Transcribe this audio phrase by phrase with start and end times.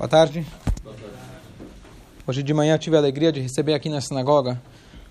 [0.00, 0.46] Boa tarde.
[2.26, 4.58] Hoje de manhã tive a alegria de receber aqui na sinagoga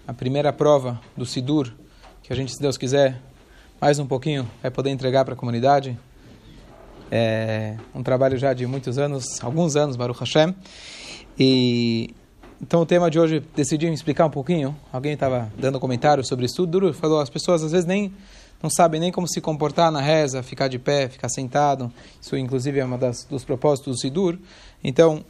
[0.08, 1.72] a primeira prova do Sidur,
[2.24, 3.22] que a gente, se Deus quiser,
[3.80, 5.96] mais um pouquinho vai poder entregar para a comunidade.
[7.12, 10.56] É um trabalho já de muitos anos, alguns anos, Baruch Hashem.
[11.38, 12.10] E
[12.60, 14.76] então o tema de hoje decidi explicar um pouquinho.
[14.92, 18.12] Alguém estava dando comentário sobre isso tudo, falou as pessoas às vezes nem
[18.62, 21.92] não sabem nem como se comportar na reza, ficar de pé, ficar sentado.
[22.22, 22.98] Isso, inclusive, é um
[23.30, 24.38] dos propósitos do Sidur.
[24.84, 25.24] Então,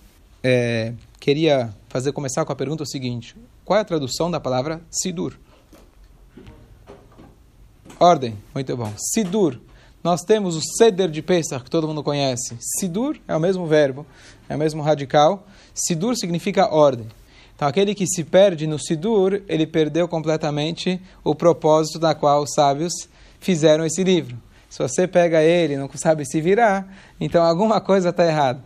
[0.43, 5.37] é, queria fazer começar com a pergunta seguinte: qual é a tradução da palavra Sidur?
[7.99, 8.91] Ordem, muito bom.
[8.97, 9.59] Sidur.
[10.01, 12.57] Nós temos o Seder de Pesach, que todo mundo conhece.
[12.79, 14.05] Sidur é o mesmo verbo,
[14.47, 15.45] é o mesmo radical.
[15.73, 17.07] Sidur significa ordem.
[17.53, 22.53] Então, aquele que se perde no Sidur, ele perdeu completamente o propósito da qual os
[22.53, 22.93] sábios
[23.39, 24.37] fizeram esse livro.
[24.69, 26.87] Se você pega ele e não sabe se virar,
[27.19, 28.63] então alguma coisa está errada.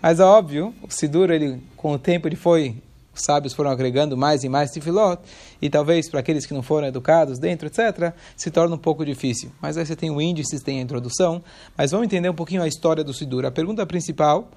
[0.00, 2.74] Mas é óbvio, o Sidur, ele, com o tempo, ele foi,
[3.14, 5.20] os sábios foram agregando mais e mais Tifilot,
[5.60, 9.52] e talvez para aqueles que não foram educados dentro, etc., se torna um pouco difícil.
[9.60, 11.42] Mas aí você tem o índice, tem a introdução,
[11.76, 13.44] mas vamos entender um pouquinho a história do Sidur.
[13.44, 14.50] A pergunta principal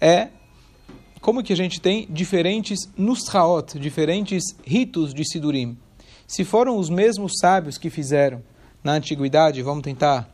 [0.00, 0.28] é
[1.20, 5.78] como que a gente tem diferentes nusraot, diferentes ritos de Sidurim.
[6.26, 8.42] Se foram os mesmos sábios que fizeram,
[8.82, 10.28] na antiguidade, vamos tentar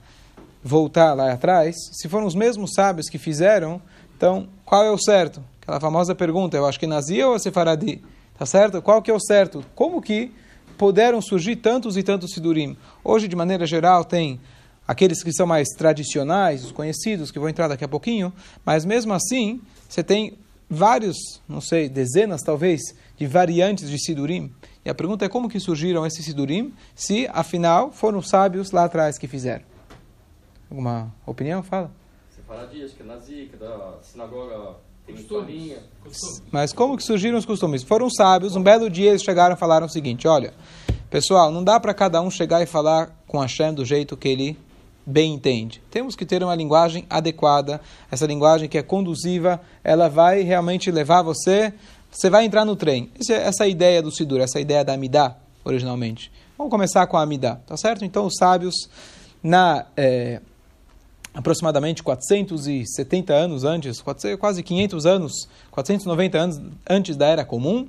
[0.63, 3.81] voltar lá atrás, se foram os mesmos sábios que fizeram,
[4.17, 5.43] então qual é o certo?
[5.63, 8.03] Aquela famosa pergunta, eu acho que Nazia ou Sefaradi?
[8.39, 8.81] Tá certo?
[8.81, 9.65] Qual que é o certo?
[9.75, 10.33] Como que
[10.77, 12.77] puderam surgir tantos e tantos Sidurim?
[13.03, 14.41] Hoje, de maneira geral, tem
[14.87, 18.33] aqueles que são mais tradicionais, os conhecidos, que vou entrar daqui a pouquinho,
[18.65, 21.17] mas mesmo assim, você tem vários,
[21.49, 22.81] não sei, dezenas talvez,
[23.17, 24.53] de variantes de Sidurim.
[24.85, 28.85] E a pergunta é como que surgiram esses Sidurim, se afinal foram os sábios lá
[28.85, 29.65] atrás que fizeram.
[30.71, 31.63] Alguma opinião?
[31.63, 31.91] Fala.
[32.31, 34.77] Você fala disso, que é nazi, que da sinagoga.
[36.53, 37.83] Mas como que surgiram os costumes?
[37.83, 40.53] Foram sábios, um belo dia eles chegaram e falaram o seguinte, olha,
[41.09, 44.59] pessoal, não dá para cada um chegar e falar com Hashem do jeito que ele
[45.09, 45.81] bem entende.
[45.91, 47.81] Temos que ter uma linguagem adequada,
[48.11, 51.73] essa linguagem que é conduziva, ela vai realmente levar você,
[52.11, 53.11] você vai entrar no trem.
[53.19, 56.31] Essa, essa é a ideia do Sidur, essa ideia da Amidá, originalmente.
[56.59, 58.05] Vamos começar com a Amidá, tá certo?
[58.05, 58.75] Então os sábios,
[59.43, 60.43] na é,
[61.33, 64.03] aproximadamente 470 anos antes,
[64.39, 65.33] quase 500 anos,
[65.71, 67.89] 490 anos antes da Era Comum,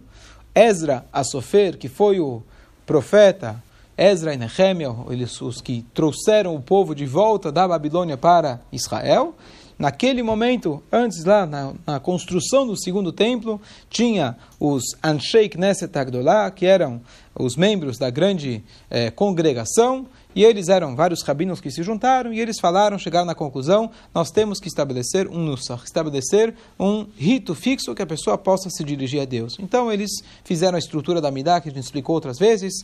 [0.55, 2.41] Ezra Sofer, que foi o
[2.85, 3.61] profeta
[3.99, 9.35] Ezra e Nehemia, eles os que trouxeram o povo de volta da Babilônia para Israel.
[9.77, 16.49] Naquele momento, antes lá na, na construção do segundo templo, tinha os Anshei Knesset Agdolá,
[16.49, 17.01] que eram
[17.35, 22.39] os membros da grande eh, congregação, e eles eram vários rabinos que se juntaram, e
[22.39, 27.95] eles falaram, chegaram na conclusão, nós temos que estabelecer um nusach, estabelecer um rito fixo
[27.95, 29.57] que a pessoa possa se dirigir a Deus.
[29.59, 30.11] Então eles
[30.43, 32.83] fizeram a estrutura da Midah, que a gente explicou outras vezes,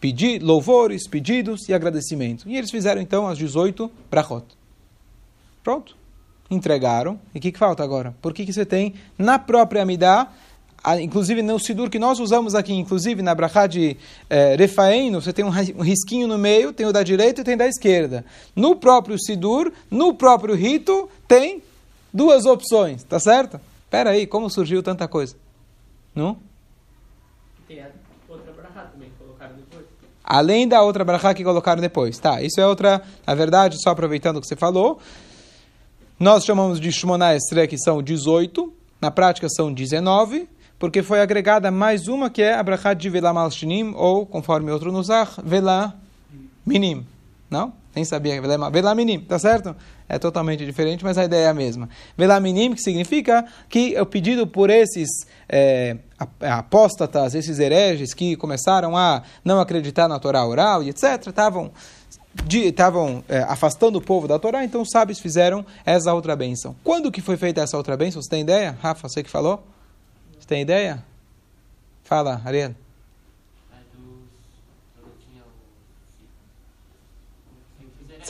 [0.00, 2.48] pedir louvores, pedidos e agradecimento.
[2.48, 4.46] E eles fizeram então as 18 brachot.
[5.62, 5.96] Pronto.
[6.50, 7.20] Entregaram.
[7.34, 8.14] E o que, que, falta agora?
[8.20, 10.28] Por que, que você tem na própria Amidah,
[11.00, 13.96] inclusive no Sidur que nós usamos aqui, inclusive na brachá de
[14.28, 17.58] eh, Refaeno, você tem um risquinho no meio, tem o da direita e tem o
[17.58, 18.24] da esquerda.
[18.56, 21.62] No próprio Sidur, no próprio rito, tem
[22.12, 23.60] duas opções, tá certo?
[23.84, 25.36] Espera aí, como surgiu tanta coisa?
[26.14, 26.38] Não?
[27.68, 27.90] Tem a
[28.28, 29.84] outra brachá também, colocaram depois.
[30.32, 32.16] Além da outra brachá que colocaram depois.
[32.16, 35.00] Tá, isso é outra, na verdade, só aproveitando o que você falou,
[36.20, 40.48] nós chamamos de Shmoná Estre, que são 18, na prática são 19,
[40.78, 44.92] porque foi agregada mais uma que é a brachá de Velá Malshinim, ou, conforme outro
[44.92, 45.08] nos
[45.42, 45.94] Velá
[46.64, 47.04] Minim.
[47.50, 47.72] Não?
[47.94, 48.40] Nem sabia.
[48.40, 49.74] Velá Minim, tá certo?
[50.08, 51.88] É totalmente diferente, mas a ideia é a mesma.
[52.16, 55.08] Velá Minim, que significa que o pedido por esses
[55.48, 55.96] é,
[56.40, 61.72] apóstatas, esses hereges que começaram a não acreditar na Torá oral e etc., estavam
[62.48, 66.76] estavam é, afastando o povo da Torá, então os sábios fizeram essa outra bênção.
[66.84, 68.22] Quando que foi feita essa outra bênção?
[68.22, 68.78] Você tem ideia?
[68.80, 69.60] Rafa, você que falou?
[70.38, 71.04] Você tem ideia?
[72.04, 72.74] Fala, Ariel.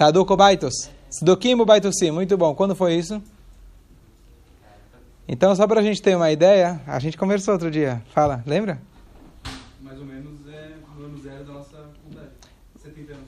[0.01, 0.89] Saduco Baitos.
[1.11, 2.11] Sadukim Baitosim.
[2.11, 2.55] Muito bom.
[2.55, 3.23] Quando foi isso?
[5.29, 8.03] Então, só para a gente ter uma ideia, a gente conversou outro dia.
[8.15, 8.81] Fala, lembra?
[9.79, 12.31] Mais ou menos é no ano zero da nossa comunidade.
[12.83, 13.25] 70 anos.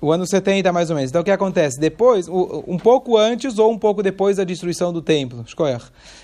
[0.00, 1.10] O ano 70, mais ou menos.
[1.10, 1.80] Então, o que acontece?
[1.80, 5.44] Depois, um pouco antes ou um pouco depois da destruição do templo.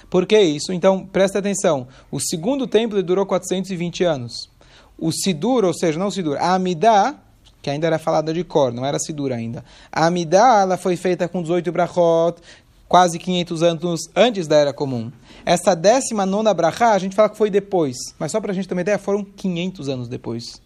[0.08, 0.72] Por que isso?
[0.72, 1.88] Então, presta atenção.
[2.08, 4.48] O segundo templo durou 420 anos.
[4.96, 7.16] O Sidur, ou seja, não o Sidur, a Amidah,
[7.62, 9.64] que ainda era falada de cor, não era Sidur ainda.
[9.90, 12.40] A Amidah, ela foi feita com 18 brachot,
[12.88, 15.12] quase 500 anos antes da Era Comum.
[15.44, 18.66] Essa décima nona brachá, a gente fala que foi depois, mas só para a gente
[18.66, 20.60] ter uma ideia, foram 500 anos depois.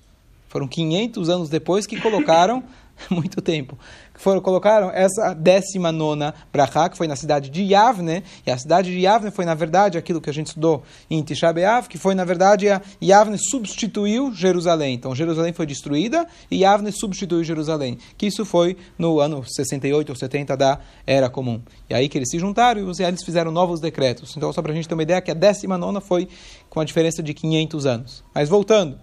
[0.49, 2.63] Foram 500 anos depois que colocaram
[3.11, 3.79] muito tempo.
[4.23, 9.01] Foram, colocaram essa 19 Brachá, que foi na cidade de Yavne, e a cidade de
[9.01, 12.25] Yavne foi, na verdade, aquilo que a gente estudou em Tisha B'Av, que foi, na
[12.25, 14.95] verdade, a Yavne substituiu Jerusalém.
[14.95, 17.99] Então, Jerusalém foi destruída e Yavne substituiu Jerusalém.
[18.17, 21.61] Que isso foi no ano 68 ou 70 da Era Comum.
[21.91, 24.37] E aí que eles se juntaram e os israelitas fizeram novos decretos.
[24.37, 26.29] Então, só para a gente ter uma ideia, que a 19 foi
[26.71, 28.25] com a diferença de 500 anos.
[28.33, 28.97] Mas voltando.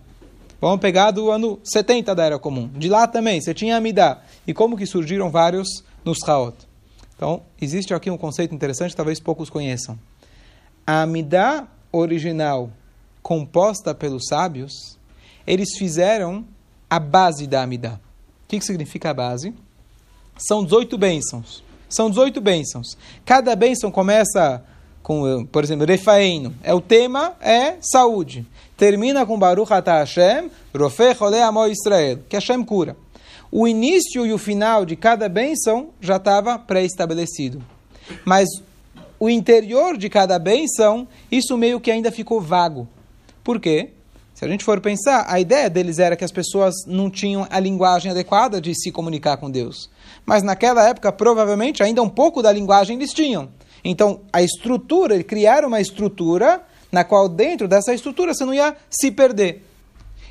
[0.61, 2.67] Vamos pegar do ano 70 da Era Comum.
[2.75, 4.21] De lá também, você tinha Amidá.
[4.45, 6.55] E como que surgiram vários Nusraot?
[7.15, 9.97] Então, existe aqui um conceito interessante, talvez poucos conheçam.
[10.85, 12.69] A Amidá original,
[13.21, 14.97] composta pelos sábios,
[15.47, 16.45] eles fizeram
[16.89, 17.99] a base da Amidá.
[18.43, 19.53] O que, que significa a base?
[20.37, 21.63] São 18 bênçãos.
[21.87, 22.97] São 18 bênçãos.
[23.25, 24.63] Cada bênção começa
[25.03, 26.53] com, por exemplo, Refaeino.
[26.63, 28.45] É o tema é saúde
[28.79, 32.95] termina com Baruch Ata Hashem, Rofeh Chole Amo Israel, que Hashem cura.
[33.51, 37.61] O início e o final de cada bênção já estava pré-estabelecido.
[38.23, 38.47] Mas
[39.19, 42.87] o interior de cada bênção, isso meio que ainda ficou vago.
[43.43, 43.89] Por quê?
[44.33, 47.59] Se a gente for pensar, a ideia deles era que as pessoas não tinham a
[47.59, 49.89] linguagem adequada de se comunicar com Deus.
[50.25, 53.49] Mas naquela época, provavelmente, ainda um pouco da linguagem eles tinham.
[53.83, 56.61] Então, a estrutura, criaram uma estrutura
[56.91, 59.63] na qual dentro dessa estrutura você não ia se perder.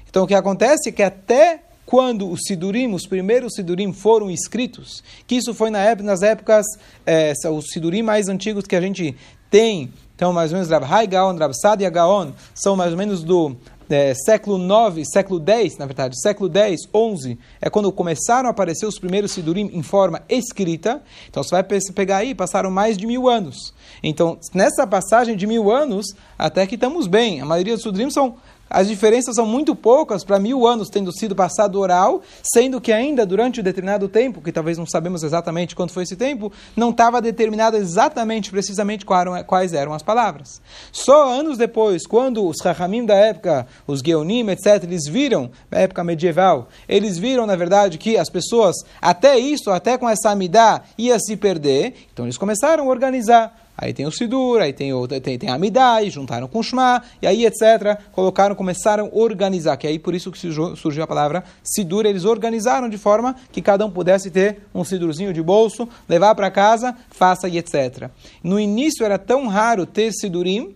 [0.08, 5.02] Então o que acontece é que até quando os Sidurim, os primeiros Sidurim foram escritos,
[5.26, 6.66] que isso foi na época, nas épocas,
[7.06, 9.16] é, os Sidurim mais antigos que a gente
[9.50, 11.52] tem, então mais ou menos Rav Hai Gaon, Rav
[11.90, 13.56] Gaon, são mais ou menos do
[13.88, 18.86] é, século 9, século 10, na verdade, século 10, 11, é quando começaram a aparecer
[18.86, 21.02] os primeiros Sidurim em forma escrita.
[21.28, 21.64] Então você vai
[21.94, 23.74] pegar aí, passaram mais de mil anos.
[24.02, 26.06] Então, nessa passagem de mil anos,
[26.38, 27.40] até que estamos bem.
[27.40, 28.36] A maioria dos Sidurim são
[28.70, 33.24] as diferenças são muito poucas para mil anos tendo sido passado oral, sendo que ainda
[33.24, 37.20] durante um determinado tempo, que talvez não sabemos exatamente quanto foi esse tempo, não estava
[37.20, 40.60] determinado exatamente, precisamente quais eram as palavras.
[40.92, 46.04] Só anos depois, quando os Rahamim da época, os Geonim, etc., eles viram, na época
[46.04, 51.18] medieval, eles viram, na verdade, que as pessoas, até isso, até com essa amidá, ia
[51.18, 55.38] se perder, então eles começaram a organizar Aí tem o Sidur, aí tem, o, tem,
[55.38, 57.96] tem a Amidai, juntaram com o Shema, e aí etc.
[58.10, 62.88] Colocaram, começaram a organizar, que aí por isso que surgiu a palavra Sidur, eles organizaram
[62.88, 67.48] de forma que cada um pudesse ter um Sidurzinho de bolso, levar para casa, faça
[67.48, 68.10] e etc.
[68.42, 70.74] No início era tão raro ter Sidurim,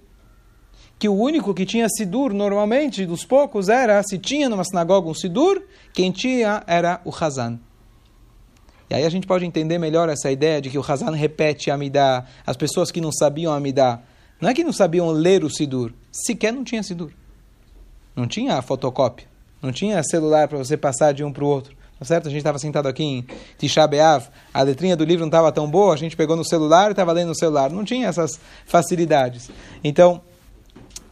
[0.96, 5.14] que o único que tinha Sidur normalmente, dos poucos, era, se tinha numa sinagoga um
[5.14, 5.60] Sidur,
[5.93, 7.58] quem tinha era o Hazan.
[8.92, 11.74] E aí a gente pode entender melhor essa ideia de que o Hazan repete a
[11.76, 14.00] Amidá, as pessoas que não sabiam a Amidá.
[14.38, 17.10] Não é que não sabiam ler o Sidur, sequer não tinha Sidur.
[18.14, 19.26] Não tinha fotocópia,
[19.62, 21.74] não tinha celular para você passar de um para o outro.
[21.98, 22.26] Tá certo?
[22.26, 25.70] A gente estava sentado aqui em Tisha B'Av, a letrinha do livro não estava tão
[25.70, 27.70] boa, a gente pegou no celular e estava lendo no celular.
[27.70, 29.50] Não tinha essas facilidades.
[29.82, 30.20] Então,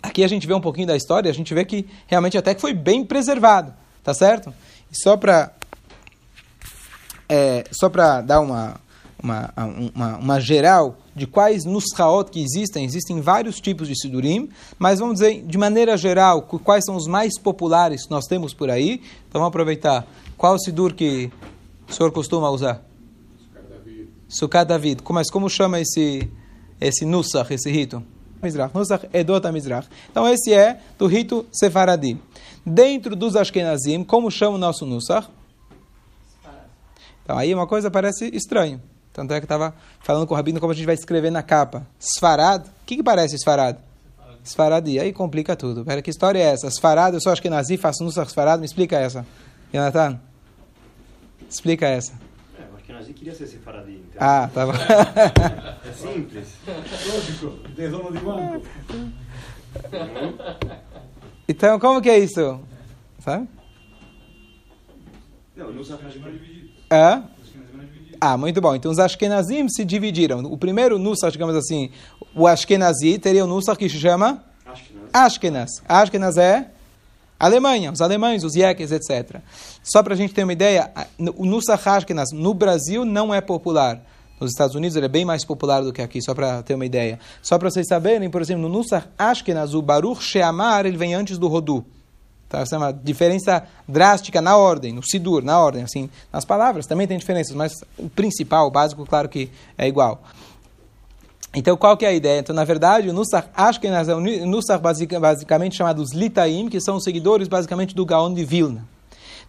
[0.02, 2.60] aqui a gente vê um pouquinho da história, a gente vê que realmente até que
[2.60, 3.72] foi bem preservado,
[4.04, 4.52] tá certo?
[4.92, 5.50] E só para
[7.30, 8.80] é, só para dar uma,
[9.22, 9.52] uma,
[9.94, 15.20] uma, uma, geral de quais nusraot que existem, existem vários tipos de sidurim, mas vamos
[15.20, 19.00] dizer, de maneira geral, quais são os mais populares que nós temos por aí.
[19.28, 20.06] Então vamos aproveitar.
[20.36, 21.30] Qual sidur que
[21.88, 22.82] o senhor costuma usar?
[24.28, 25.02] Sukkot David.
[25.10, 26.28] Mas como chama esse,
[26.80, 28.02] esse nusach, esse rito?
[28.42, 28.74] Mizrach.
[28.74, 29.88] Nusach Edot Mizrach.
[30.10, 32.18] Então esse é do rito Sefaradi.
[32.66, 35.28] Dentro dos Ashkenazim, como chama o nosso nusach?
[37.30, 38.82] Então aí uma coisa parece estranho.
[39.12, 41.86] Tanto é que estava falando com o Rabino como a gente vai escrever na capa.
[41.96, 42.66] Sfarad.
[42.66, 43.78] O que, que parece Sfarad?
[44.44, 44.98] Sfaradi.
[44.98, 45.84] Aí complica tudo.
[45.84, 46.68] Pera, que história é essa?
[46.68, 48.58] Sfarad, eu só acho que nasci, faço no Sfarad.
[48.58, 49.24] Me explica essa.
[49.72, 50.18] Jonathan?
[51.48, 52.14] Explica essa.
[52.58, 53.92] É, eu acho que nasci queria ser Sfaradi.
[53.92, 54.18] Então.
[54.18, 54.72] Ah, tá bom.
[55.88, 56.48] é simples.
[56.66, 57.68] Lógico.
[57.76, 58.66] Tesouro de banco.
[61.46, 62.60] Então, como que é isso?
[63.20, 63.46] Sabe?
[65.56, 66.02] Não, não sabe
[66.90, 67.22] Hã?
[68.20, 68.74] Ah, muito bom.
[68.74, 70.40] Então os Ashkenazim se dividiram.
[70.40, 71.90] O primeiro Nusach, digamos assim,
[72.34, 74.44] o Ashkenazi teria o Nusach que se chama
[75.12, 75.70] Ashkenaz.
[75.88, 76.70] Ashkenaz é
[77.38, 79.40] Alemanha, os alemães, os Yekes, etc.
[79.82, 80.90] Só para a gente ter uma ideia,
[81.36, 84.02] o Nusach Ashkenaz no Brasil não é popular.
[84.38, 86.84] Nos Estados Unidos ele é bem mais popular do que aqui, só para ter uma
[86.84, 87.18] ideia.
[87.42, 91.38] Só para vocês saberem, por exemplo, no Nusach Ashkenaz, o Baruch Sheamar, ele vem antes
[91.38, 91.84] do Rodu.
[92.50, 92.58] Tá?
[92.58, 95.84] Essa é uma diferença drástica na ordem, no Sidur, na ordem.
[95.84, 100.20] assim Nas palavras também tem diferenças, mas o principal, o básico, claro que é igual.
[101.54, 102.40] Então, qual que é a ideia?
[102.40, 104.24] Então, na verdade, o Nusach Ashkenaz é um
[104.82, 108.84] basic, basicamente chamado os Litaim, que são os seguidores basicamente do Gaon de Vilna.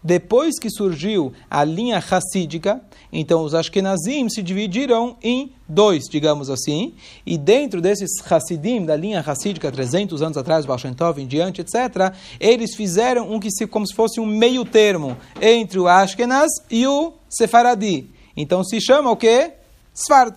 [0.03, 2.81] Depois que surgiu a linha Hassídica,
[3.13, 9.19] então os Ashkenazim se dividiram em dois, digamos assim, e dentro desses Hassidim, da linha
[9.19, 13.67] Hassídica, 300 anos atrás, Baal Shem Tov em diante, etc., eles fizeram um que se,
[13.67, 18.09] como se fosse um meio termo entre o Ashkenaz e o Sefaradi.
[18.35, 19.51] Então se chama o quê?
[19.93, 20.35] Sfard.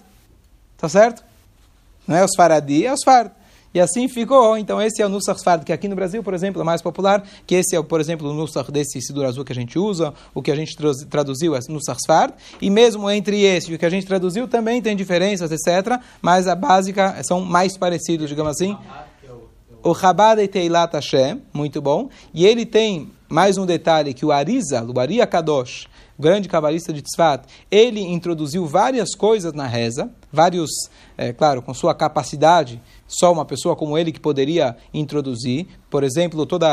[0.76, 1.24] Tá certo?
[2.06, 3.30] Não é os Faradi, é os Fard.
[3.74, 4.56] E assim ficou.
[4.56, 7.24] Então, esse é o Nusach Sfard, que aqui no Brasil, por exemplo, é mais popular,
[7.44, 10.40] que esse é, por exemplo, o Nusach desse Sidur Azul que a gente usa, o
[10.40, 10.76] que a gente
[11.10, 14.80] traduziu é Nusach Sfard, e mesmo entre esse e o que a gente traduziu também
[14.80, 18.76] tem diferenças, etc., mas a básica são mais parecidos, digamos assim.
[19.82, 22.08] O Chabad e Teilat Hashem, muito bom.
[22.32, 25.88] E ele tem mais um detalhe, que o Arizal, o Ari Kadosh,
[26.18, 30.70] grande cabalista de Tzfat, ele introduziu várias coisas na reza, vários,
[31.16, 35.66] é, claro, com sua capacidade só uma pessoa como ele que poderia introduzir.
[35.90, 36.68] Por exemplo, todos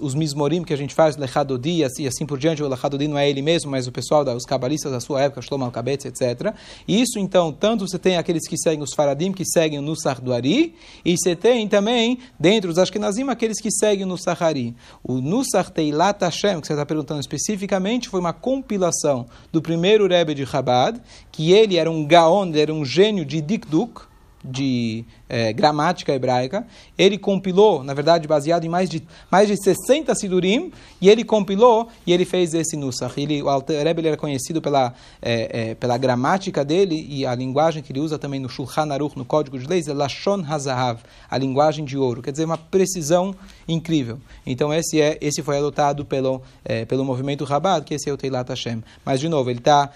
[0.00, 3.28] os mismorim que a gente faz, Lechadodi e assim por diante, o Lechadodi não é
[3.28, 6.54] ele mesmo, mas o pessoal, os cabalistas da sua época, Shlomo Al-Kabetz, etc.
[6.86, 10.20] E isso, então, tanto você tem aqueles que seguem os Faradim, que seguem o Nussar
[10.20, 14.74] do Ari, e você tem também, dentro dos Ashkenazim, aqueles que seguem o Nussar Ari.
[15.02, 20.34] O Nussar Teilat Hashem, que você está perguntando especificamente, foi uma compilação do primeiro Rebbe
[20.34, 21.00] de Chabad,
[21.32, 24.10] que ele era um gaon, era um gênio de Dikduk,
[24.42, 26.66] de é, gramática hebraica.
[26.96, 31.88] Ele compilou, na verdade, baseado em mais de, mais de 60 sidurim, e ele compilou
[32.06, 33.20] e ele fez esse Nusach.
[33.20, 37.82] Ele, o Alter Rebbe era conhecido pela, é, é, pela gramática dele e a linguagem
[37.82, 41.38] que ele usa também no Shulchan Aruch, no Código de Leis, é Lashon Hazahav, a
[41.38, 42.22] linguagem de ouro.
[42.22, 43.34] Quer dizer, uma precisão
[43.68, 44.18] incrível.
[44.46, 46.42] Então, esse, é, esse foi adotado pelo,
[46.88, 48.82] pelo movimento Rabat, que esse é o Teilat Hashem.
[49.04, 49.90] Mas, de novo, ele está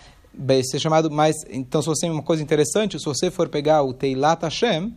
[0.65, 1.37] ser chamado mais.
[1.51, 4.93] Então, se você uma coisa interessante, se você for pegar o Teilat Hashem,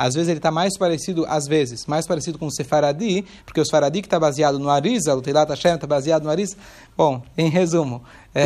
[0.00, 3.64] às vezes ele está mais parecido, às vezes, mais parecido com o Sefaradi, porque o
[3.66, 6.56] Sefaradi que está baseado no Arisa, o Teilat Hashem está baseado no Arisa.
[6.96, 8.02] Bom, em resumo,
[8.34, 8.44] é,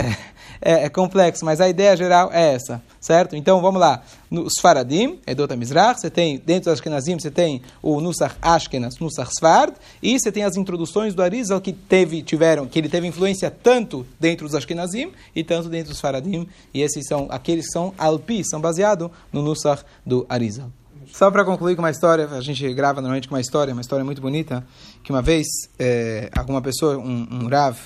[0.60, 3.36] é, é, complexo, mas a ideia geral é essa, certo?
[3.36, 4.02] Então, vamos lá.
[4.32, 9.30] Os Faradim, Edota Mizrach, você tem, dentro das Ashkenazim, você tem o Nusach Ashkenaz, Nusach
[9.30, 13.48] Sfard, e você tem as introduções do Arizal que teve, tiveram, que ele teve influência
[13.48, 17.94] tanto dentro dos Ashkenazim e tanto dentro dos Faradim, e esses são, aqueles que são
[17.96, 20.72] Alpi, são baseados no Nusach do Arizal.
[21.16, 24.04] Só para concluir com uma história, a gente grava normalmente com uma história, uma história
[24.04, 24.66] muito bonita,
[25.00, 25.46] que uma vez
[25.78, 27.78] é, alguma pessoa, um, um Rav,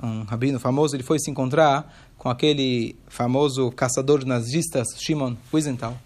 [0.00, 5.98] um rabino famoso, ele foi se encontrar com aquele famoso caçador de nazistas, Shimon Wiesenthal.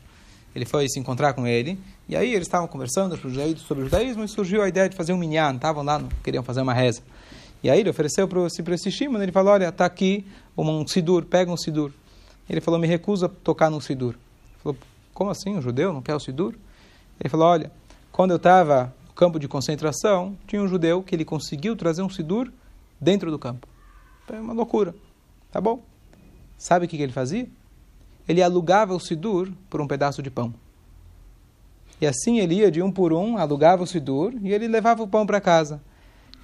[0.56, 1.78] Ele foi se encontrar com ele,
[2.08, 3.14] e aí eles estavam conversando
[3.58, 6.62] sobre o judaísmo, e surgiu a ideia de fazer um minyan, estavam lá, queriam fazer
[6.62, 7.02] uma reza.
[7.62, 10.24] E aí ele ofereceu para esse Shimon, ele falou, olha, está aqui
[10.56, 11.92] um sidur, pega um sidur.
[12.48, 14.14] Ele falou, me recusa tocar no sidur.
[14.14, 14.78] Ele falou,
[15.14, 16.54] como assim, um judeu não quer o Sidur?
[17.20, 17.70] Ele falou, olha,
[18.10, 22.10] quando eu estava no campo de concentração, tinha um judeu que ele conseguiu trazer um
[22.10, 22.52] Sidur
[23.00, 23.66] dentro do campo.
[24.30, 24.94] É uma loucura.
[25.52, 25.82] Tá bom.
[26.58, 27.48] Sabe o que ele fazia?
[28.28, 30.52] Ele alugava o Sidur por um pedaço de pão.
[32.00, 35.08] E assim ele ia de um por um, alugava o Sidur e ele levava o
[35.08, 35.80] pão para casa.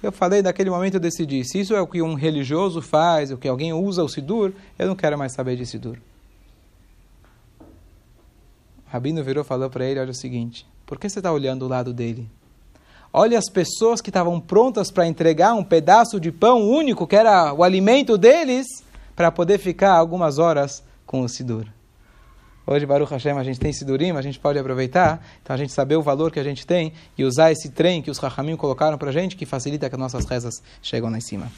[0.01, 3.37] Eu falei, naquele momento eu decidi, se isso é o que um religioso faz, o
[3.37, 5.97] que alguém usa o Sidur, eu não quero mais saber de Sidur.
[8.91, 11.67] Rabino virou e falou para ele: olha o seguinte, por que você está olhando o
[11.67, 12.29] lado dele?
[13.13, 17.53] Olha as pessoas que estavam prontas para entregar um pedaço de pão único, que era
[17.53, 18.67] o alimento deles,
[19.15, 21.67] para poder ficar algumas horas com o Sidur.
[22.65, 25.95] Hoje, Baruch Hashem, a gente tem Sidurim, a gente pode aproveitar, então a gente saber
[25.95, 29.09] o valor que a gente tem e usar esse trem que os Rahamim colocaram para
[29.09, 31.51] a gente, que facilita que as nossas rezas chegam lá em cima.